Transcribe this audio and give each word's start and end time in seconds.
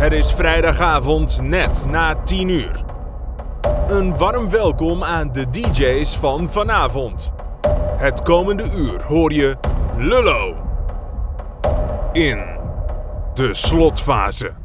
Het 0.00 0.12
is 0.12 0.32
vrijdagavond 0.32 1.40
net 1.42 1.84
na 1.88 2.14
10 2.14 2.48
uur. 2.48 2.84
Een 3.88 4.16
warm 4.16 4.50
welkom 4.50 5.04
aan 5.04 5.32
de 5.32 5.50
DJ's 5.50 6.16
van 6.16 6.50
vanavond. 6.50 7.32
Het 7.96 8.22
komende 8.22 8.70
uur 8.76 9.02
hoor 9.02 9.32
je 9.32 9.56
Lullo 9.96 10.56
in 12.12 12.44
de 13.34 13.54
slotfase. 13.54 14.59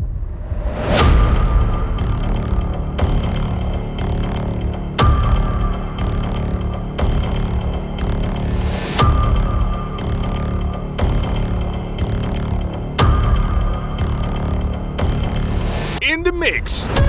Mix. 16.46 17.05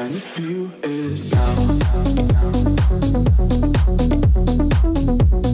Can 0.00 0.12
you 0.12 0.18
feel 0.18 0.70
it 0.82 1.30
now? 5.34 5.49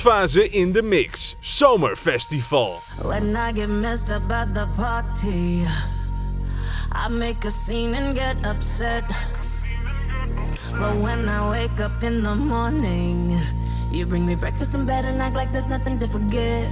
Slotfase 0.00 0.50
in 0.50 0.72
de 0.72 0.82
mix. 0.82 1.36
Zomerfestival. 1.40 2.80
When 3.02 3.36
I 3.36 3.52
get 3.52 3.68
messed 3.68 4.10
up 4.10 4.30
at 4.30 4.54
the 4.54 4.66
party, 4.76 5.66
I 6.92 7.08
make 7.08 7.44
a 7.44 7.50
scene 7.50 7.94
and 7.94 8.14
get 8.14 8.36
upset. 8.46 9.04
But 10.78 10.96
when 10.96 11.28
I 11.28 11.50
wake 11.50 11.80
up 11.80 12.02
in 12.02 12.22
the 12.22 12.34
morning, 12.34 13.38
you 13.90 14.06
bring 14.06 14.24
me 14.24 14.36
breakfast 14.36 14.74
in 14.74 14.86
bed 14.86 15.04
and 15.04 15.20
act 15.20 15.36
like 15.36 15.52
there's 15.52 15.68
nothing 15.68 15.98
to 15.98 16.06
forget. 16.06 16.68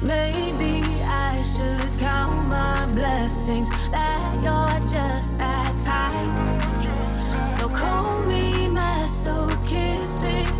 Maybe 0.00 0.84
I 1.04 1.42
should 1.42 2.00
count 2.00 2.48
my 2.48 2.86
blessings 2.94 3.68
that 3.90 4.40
you're 4.42 4.80
just 4.86 5.36
that 5.38 5.74
type. 5.82 6.36
So 7.58 7.68
call 7.68 8.22
me 8.22 8.68
masochistic, 8.68 9.57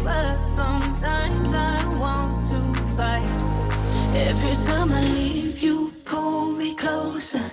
but 0.08 0.46
sometimes 0.46 1.52
I 1.52 1.76
want 2.04 2.34
to 2.52 2.60
fight. 2.96 3.34
Every 4.28 4.56
time 4.66 4.90
I 5.00 5.02
leave, 5.18 5.58
you 5.66 5.92
pull 6.04 6.52
me 6.60 6.74
closer. 6.74 7.46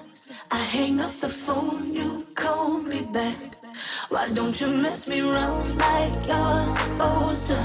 I 0.51 0.61
hang 0.75 1.01
up 1.01 1.15
the 1.19 1.29
phone, 1.43 1.93
you 1.93 2.25
call 2.33 2.79
me 2.91 3.01
back. 3.17 3.39
Why 4.09 4.29
don't 4.37 4.55
you 4.61 4.67
mess 4.67 5.07
me 5.07 5.19
around 5.27 5.77
like 5.77 6.17
you're 6.29 6.65
supposed 6.79 7.47
to? 7.51 7.59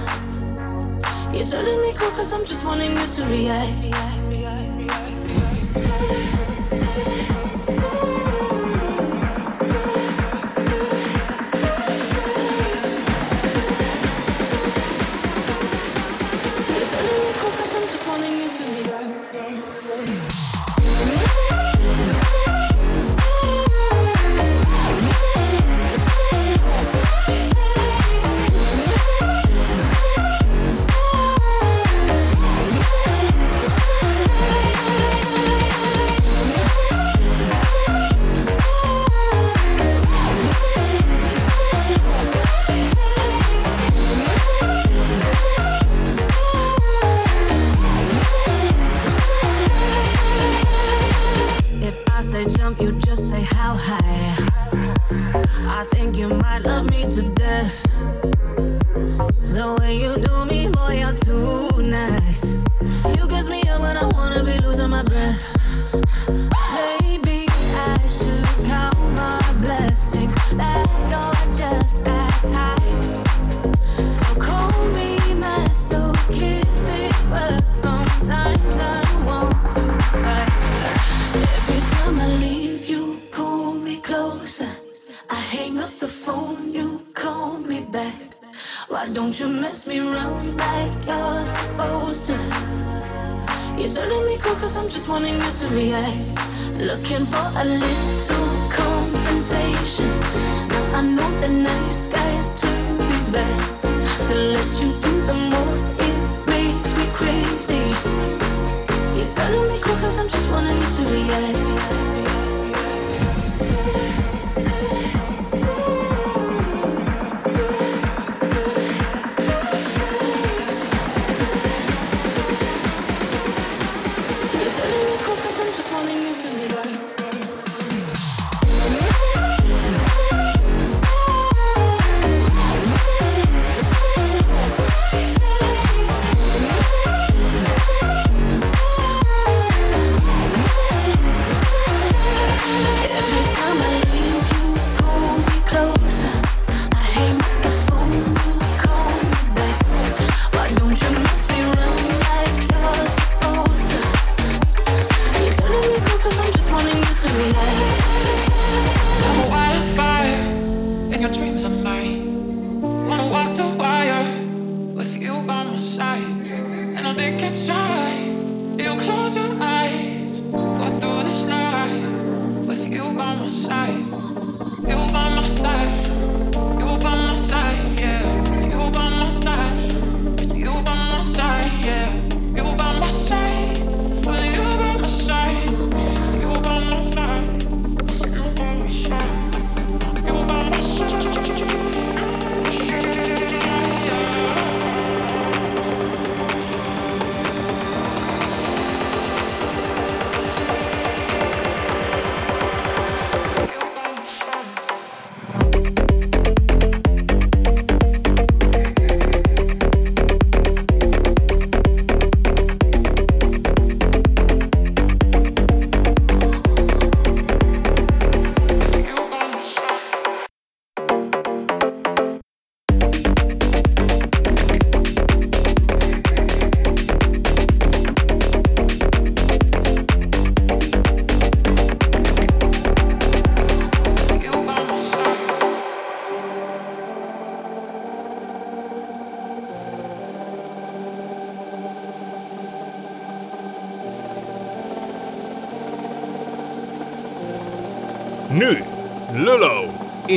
You're 1.35 1.51
telling 1.55 1.81
me 1.85 1.91
cool 1.99 2.11
cause 2.17 2.33
I'm 2.33 2.45
just 2.45 2.65
wanting 2.65 2.93
you 2.99 3.07
to 3.17 3.23
react. 3.37 4.20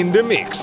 In 0.03 0.12
the 0.12 0.22
mix. 0.22 0.62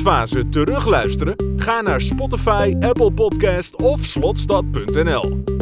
Slotfase 0.00 0.48
terugluisteren? 0.48 1.36
Ga 1.56 1.80
naar 1.80 2.00
Spotify, 2.00 2.74
Apple 2.80 3.12
Podcast 3.12 3.76
of 3.76 4.00
slotstad.nl. 4.00 5.59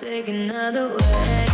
take 0.00 0.28
another 0.28 0.88
way. 0.88 1.49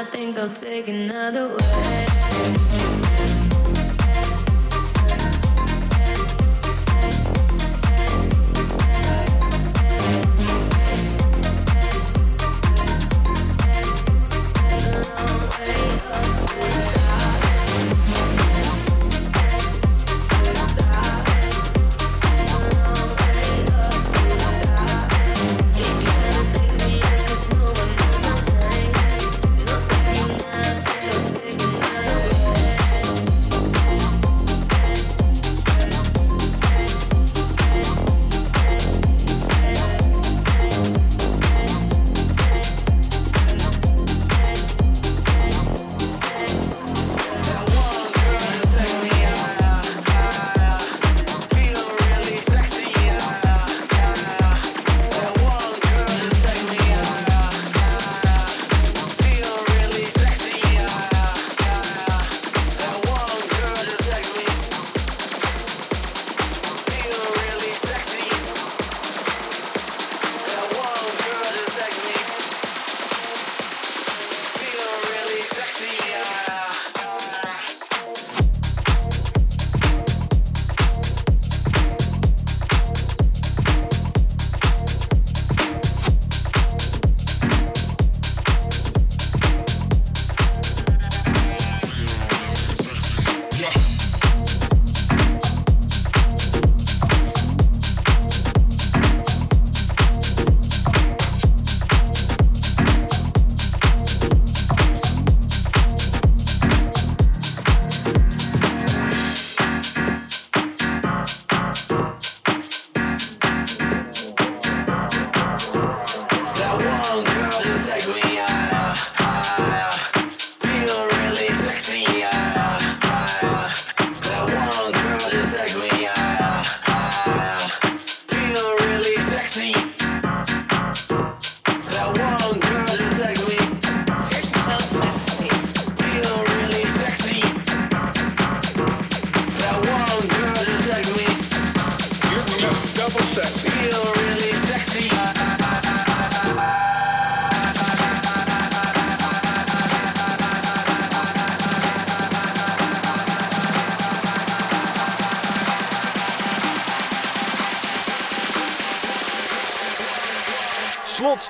I 0.00 0.04
think 0.04 0.38
I'll 0.38 0.48
take 0.48 0.88
another 0.88 1.48
way. 1.48 3.49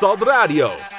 Randstad 0.01 0.23
Radio. 0.23 0.90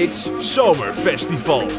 Mix 0.00 0.30
Zomerfestival. 0.40 1.69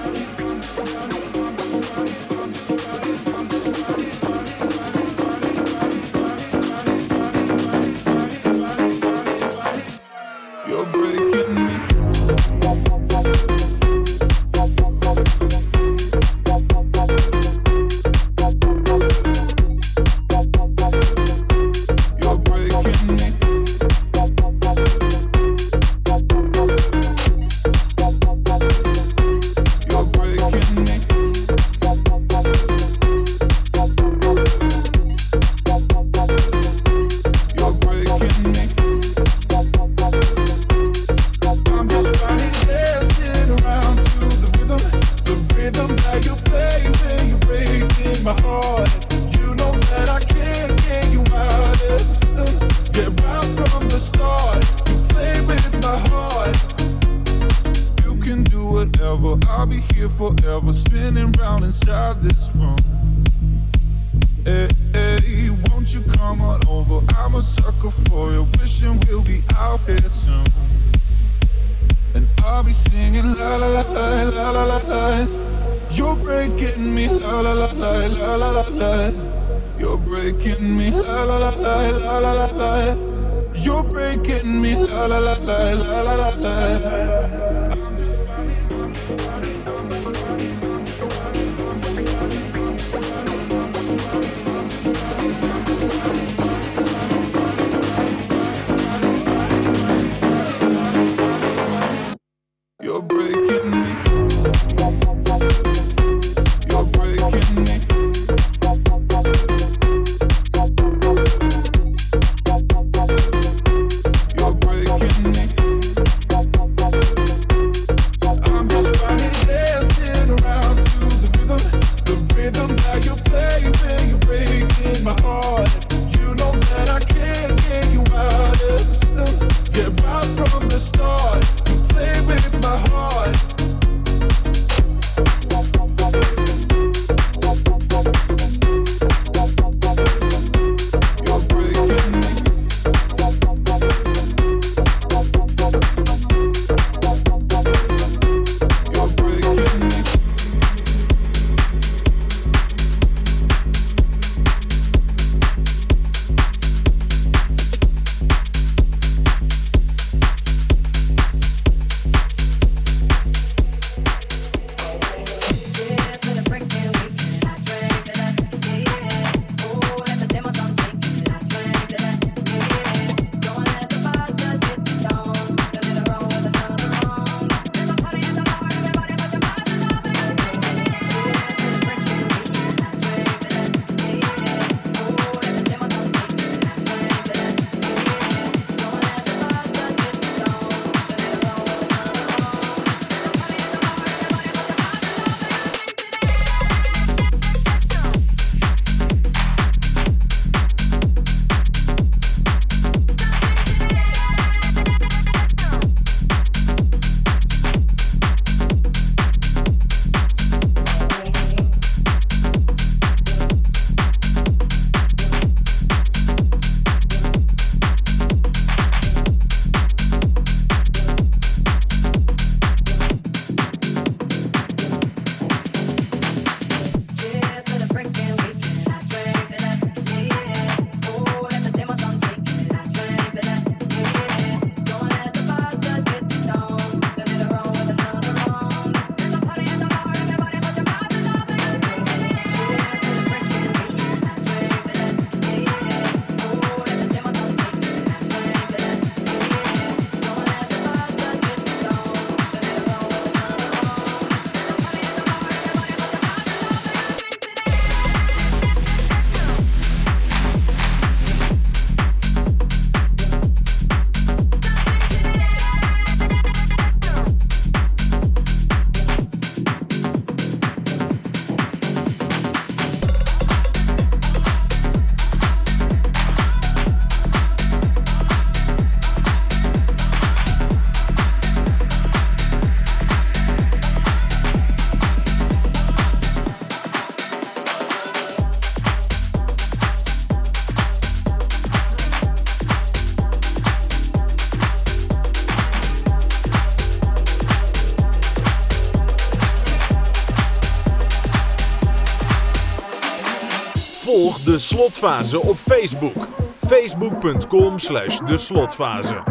Volg 304.22 304.40
de 304.40 304.60
slotfase 304.60 305.40
op 305.42 305.58
Facebook. 305.58 306.28
Facebook.com 306.68 307.80
slash 307.80 308.18
de 308.18 308.38
slotfase. 308.38 309.31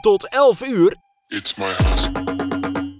Tot 0.00 0.24
11 0.30 0.68
uur. 0.70 0.94
It's 1.28 1.56
my 1.56 1.72
house. 1.72 2.10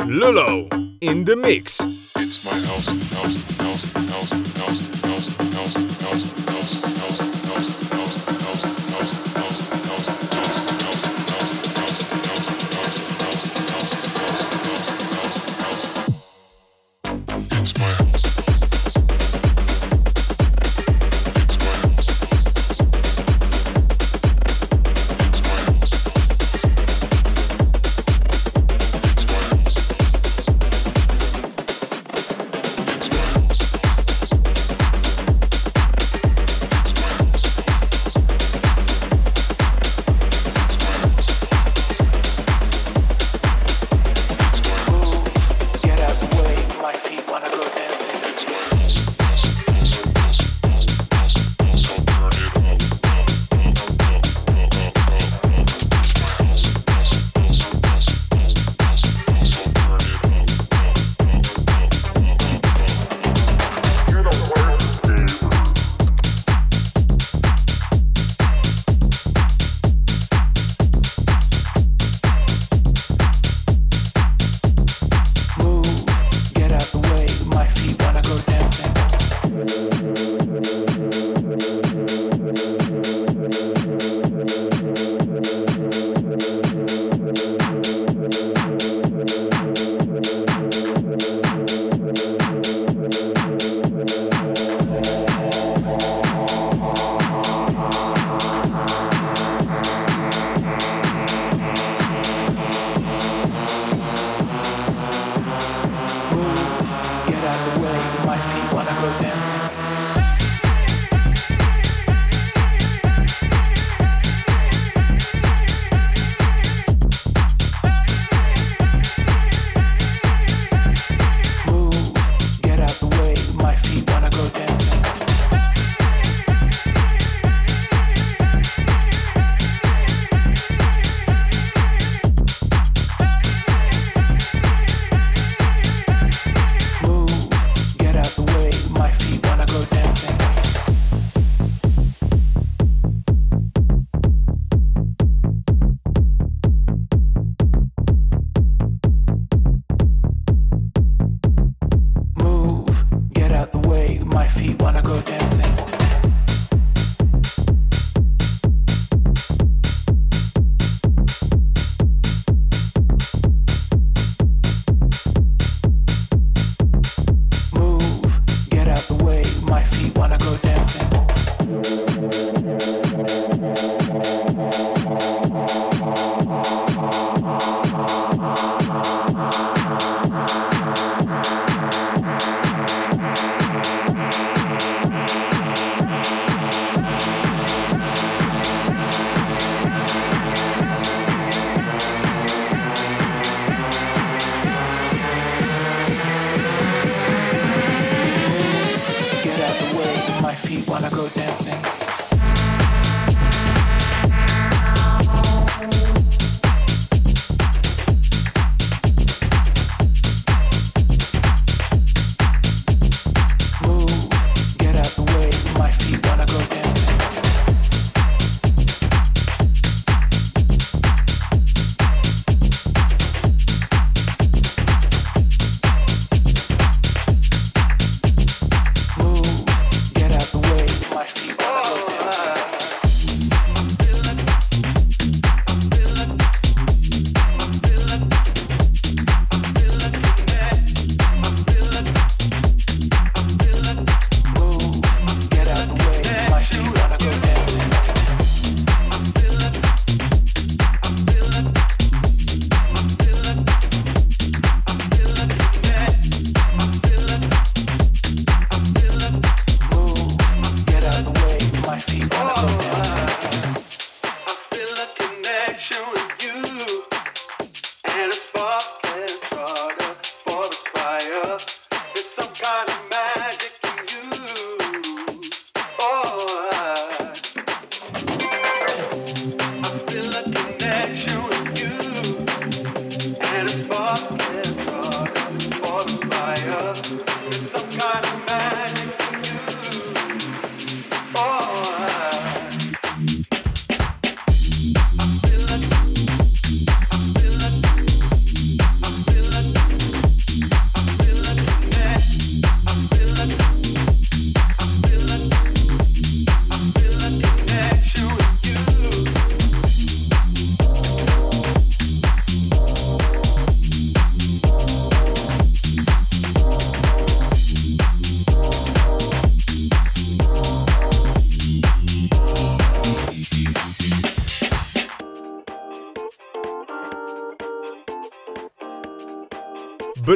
Lulleaux 0.07 0.67
in 0.99 1.25
de 1.25 1.37
mix. 1.37 1.79
It's 2.19 2.45
my 2.45 2.51
house. 2.67 2.87
House. 2.87 3.37
House. 3.59 3.93
House. 3.93 4.07
House. 4.09 4.31
House. 4.59 4.87
House. 5.03 5.37
House. 5.37 5.37
House. 5.55 5.77
House. 6.05 6.41
House. 6.47 6.81
House. 7.01 7.49
House. 7.49 7.90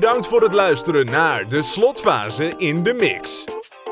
Bedankt 0.04 0.26
voor 0.26 0.42
het 0.42 0.52
luisteren 0.52 1.06
naar 1.06 1.48
de 1.48 1.62
slotfase 1.62 2.52
in 2.56 2.82
de 2.82 2.94
mix. 2.94 3.44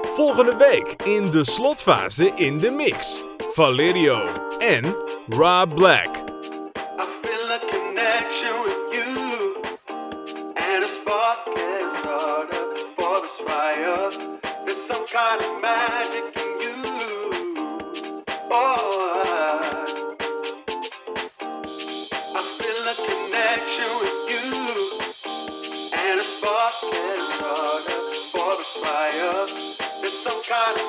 Volgende 0.02 0.56
week 0.56 1.02
in 1.04 1.30
de 1.30 1.44
slotfase 1.44 2.32
in 2.34 2.58
de 2.58 2.70
mix. 2.70 3.24
Valerio 3.48 4.26
en 4.58 4.96
Rob 5.28 5.74
Black. 5.74 6.11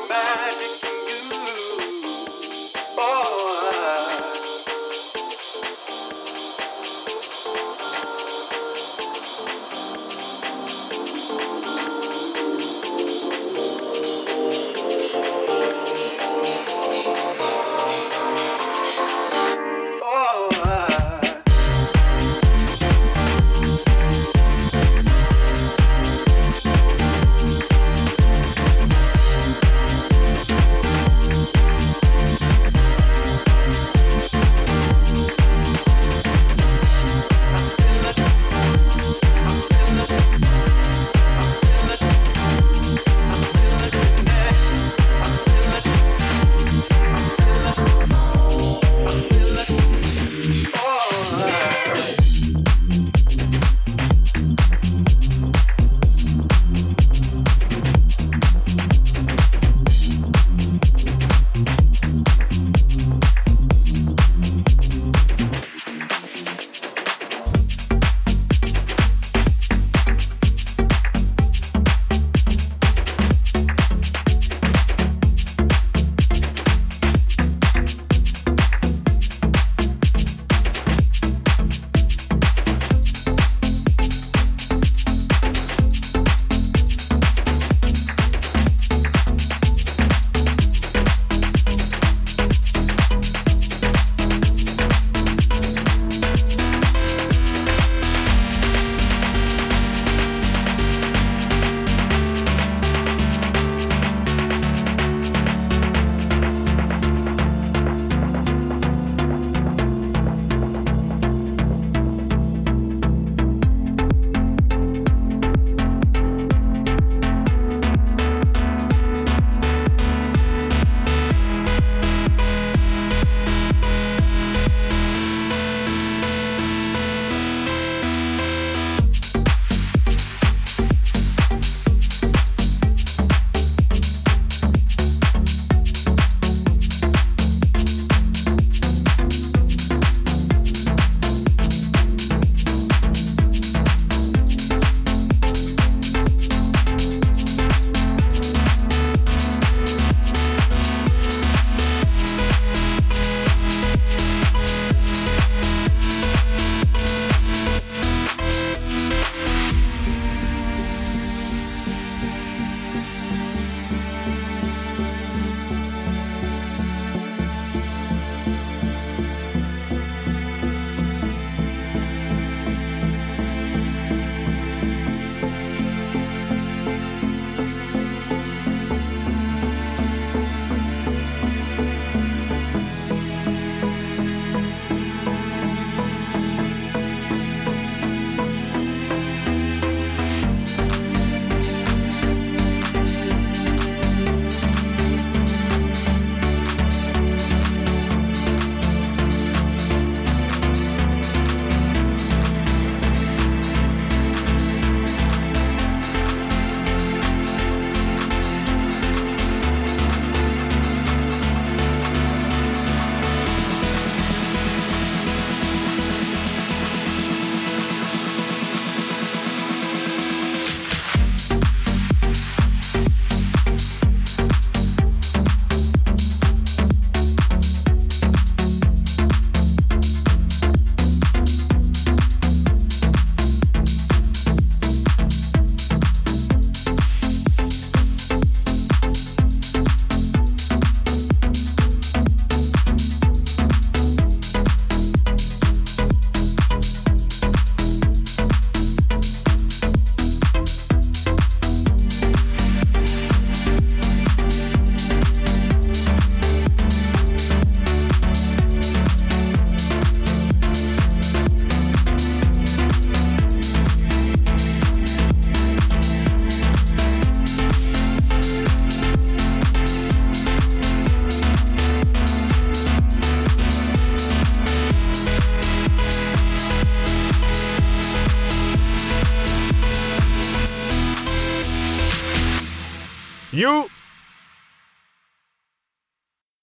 Magic 0.09 0.83
in 0.83 1.31
you. 1.31 2.71
Oh, 2.97 3.82